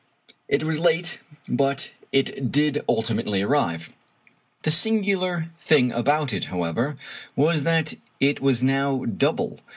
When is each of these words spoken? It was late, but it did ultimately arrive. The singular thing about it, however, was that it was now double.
It 0.47 0.63
was 0.63 0.79
late, 0.79 1.19
but 1.47 1.91
it 2.11 2.51
did 2.51 2.83
ultimately 2.89 3.43
arrive. 3.43 3.93
The 4.63 4.71
singular 4.71 5.51
thing 5.61 5.91
about 5.91 6.33
it, 6.33 6.45
however, 6.45 6.97
was 7.35 7.61
that 7.65 7.93
it 8.19 8.41
was 8.41 8.63
now 8.63 9.05
double. 9.05 9.59